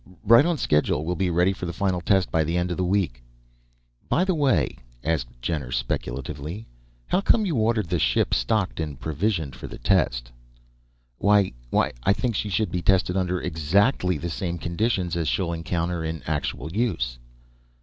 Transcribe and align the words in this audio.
"Right 0.23 0.47
on 0.47 0.57
schedule. 0.57 1.05
We'll 1.05 1.15
be 1.15 1.29
ready 1.29 1.53
for 1.53 1.67
the 1.67 1.73
final 1.73 2.01
test 2.01 2.31
by 2.31 2.43
the 2.43 2.57
end 2.57 2.71
of 2.71 2.77
the 2.77 2.83
week." 2.83 3.21
"By 4.09 4.25
the 4.25 4.33
way," 4.33 4.77
asked 5.03 5.27
Jenner, 5.43 5.71
speculatively, 5.71 6.65
"how 7.05 7.21
come 7.21 7.45
you 7.45 7.55
ordered 7.57 7.85
the 7.87 7.99
ship 7.99 8.33
stocked 8.33 8.79
and 8.79 8.99
provisioned, 8.99 9.55
for 9.55 9.67
the 9.67 9.77
test?" 9.77 10.31
"Why... 11.19 11.51
why 11.69 11.91
I 12.01 12.13
think 12.13 12.33
she 12.33 12.49
should 12.49 12.71
be 12.71 12.81
tested 12.81 13.15
under 13.15 13.39
exactly 13.39 14.17
the 14.17 14.31
same 14.31 14.57
conditions 14.57 15.15
as 15.15 15.27
she'll 15.27 15.53
encounter 15.53 16.03
in 16.03 16.23
actual 16.23 16.73
use." 16.73 17.19